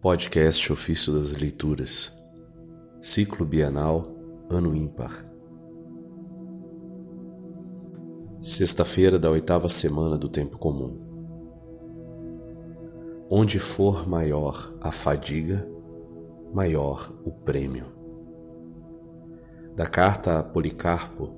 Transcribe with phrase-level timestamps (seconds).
[0.00, 2.12] Podcast Ofício das Leituras,
[3.00, 4.06] Ciclo Bienal,
[4.48, 5.24] Ano Ímpar.
[8.40, 10.96] Sexta-feira da oitava semana do Tempo Comum.
[13.28, 15.68] Onde for maior a fadiga,
[16.54, 17.86] maior o prêmio.
[19.74, 21.34] Da carta a Policarpo,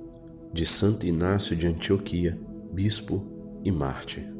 [0.53, 2.39] de Santo Inácio de Antioquia,
[2.71, 3.25] bispo
[3.63, 4.31] e mártir.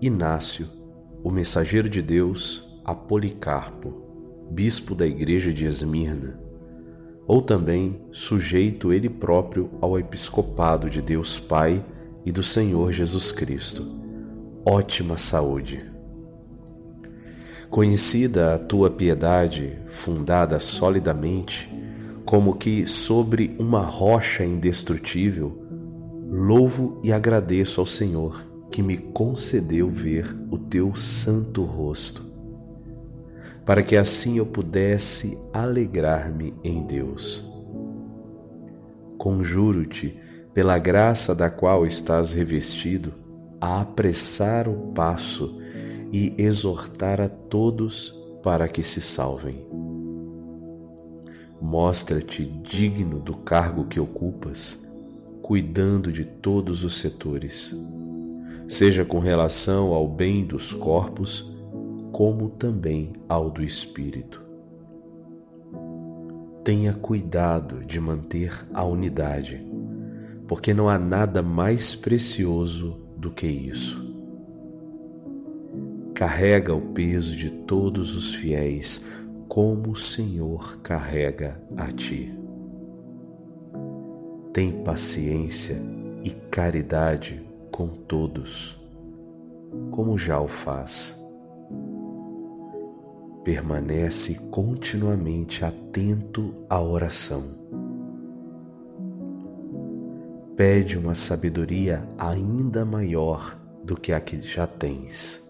[0.00, 0.81] Inácio
[1.24, 3.94] o mensageiro de Deus a Policarpo,
[4.50, 6.40] bispo da igreja de Esmirna,
[7.26, 11.84] ou também sujeito ele próprio ao episcopado de Deus Pai
[12.24, 13.86] e do Senhor Jesus Cristo.
[14.64, 15.84] Ótima saúde.
[17.70, 21.70] Conhecida a tua piedade, fundada solidamente,
[22.24, 25.66] como que sobre uma rocha indestrutível,
[26.28, 32.24] louvo e agradeço ao Senhor que me concedeu ver o teu santo rosto,
[33.66, 37.46] para que assim eu pudesse alegrar-me em Deus.
[39.18, 40.18] Conjuro-te,
[40.54, 43.12] pela graça da qual estás revestido,
[43.60, 45.60] a apressar o passo
[46.10, 48.10] e exortar a todos
[48.42, 49.66] para que se salvem.
[51.60, 54.86] Mostra-te digno do cargo que ocupas,
[55.42, 57.72] cuidando de todos os setores
[58.72, 61.52] seja com relação ao bem dos corpos,
[62.10, 64.42] como também ao do espírito.
[66.64, 69.60] Tenha cuidado de manter a unidade,
[70.48, 74.10] porque não há nada mais precioso do que isso.
[76.14, 79.04] Carrega o peso de todos os fiéis,
[79.48, 82.34] como o Senhor carrega a ti.
[84.50, 85.76] Tem paciência
[86.24, 88.78] e caridade com todos,
[89.90, 91.18] como já o faz.
[93.42, 97.42] Permanece continuamente atento à oração.
[100.54, 105.42] Pede uma sabedoria ainda maior do que a que já tens.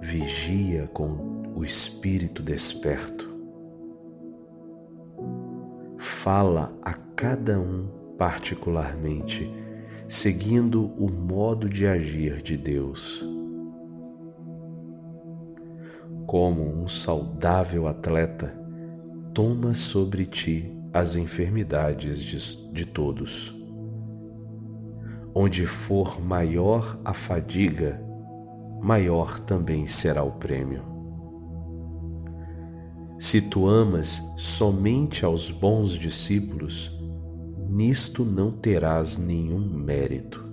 [0.00, 3.30] Vigia com o espírito desperto.
[5.98, 9.50] Fala a cada um particularmente,
[10.06, 13.24] seguindo o modo de agir de Deus.
[16.26, 18.54] Como um saudável atleta,
[19.32, 23.54] toma sobre ti as enfermidades de, de todos.
[25.34, 28.04] Onde for maior a fadiga,
[28.82, 30.84] maior também será o prêmio.
[33.18, 36.99] Se tu amas somente aos bons discípulos,
[37.70, 40.44] nisto não terás nenhum mérito.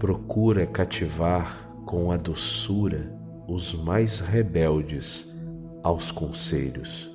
[0.00, 5.32] Procura cativar com a doçura os mais rebeldes
[5.84, 7.08] aos conselhos.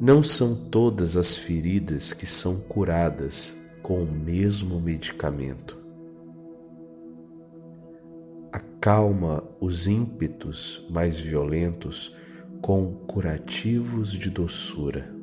[0.00, 5.76] Não são todas as feridas que são curadas com o mesmo medicamento.
[8.52, 12.14] Acalma os ímpetos mais violentos
[12.60, 15.21] com curativos de doçura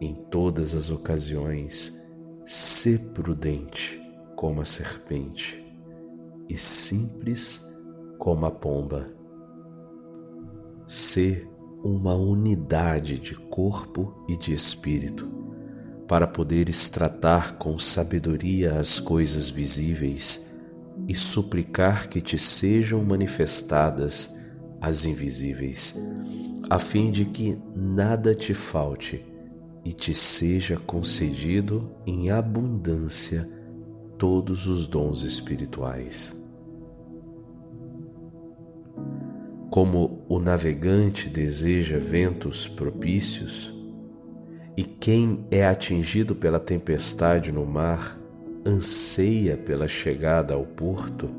[0.00, 1.96] em todas as ocasiões,
[2.44, 4.00] sê prudente
[4.34, 5.64] como a serpente
[6.48, 7.60] e simples
[8.18, 9.06] como a pomba.
[10.86, 11.46] Sê
[11.82, 15.28] uma unidade de corpo e de espírito,
[16.06, 20.46] para poderes tratar com sabedoria as coisas visíveis
[21.08, 24.36] e suplicar que te sejam manifestadas
[24.80, 25.98] as invisíveis,
[26.70, 29.24] a fim de que nada te falte
[29.86, 33.48] e te seja concedido em abundância
[34.18, 36.36] todos os dons espirituais.
[39.70, 43.72] Como o navegante deseja ventos propícios,
[44.76, 48.18] e quem é atingido pela tempestade no mar
[48.66, 51.30] anseia pela chegada ao porto,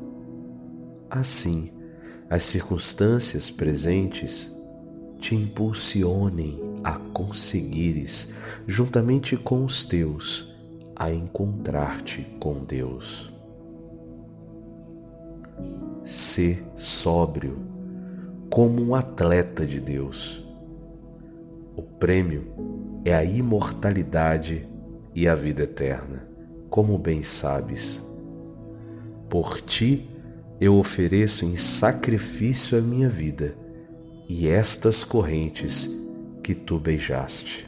[1.10, 1.70] assim
[2.30, 4.50] as circunstâncias presentes
[5.18, 8.32] te impulsionem a conseguires,
[8.66, 10.54] juntamente com os teus,
[10.94, 13.32] a encontrar-te com Deus.
[16.04, 17.58] Sê sóbrio,
[18.50, 20.44] como um atleta de Deus.
[21.76, 22.46] O prêmio
[23.04, 24.66] é a imortalidade
[25.14, 26.26] e a vida eterna,
[26.68, 28.04] como bem sabes.
[29.28, 30.08] Por ti
[30.60, 33.54] eu ofereço em sacrifício a minha vida
[34.28, 35.88] e estas correntes
[36.48, 37.67] que tu beijaste.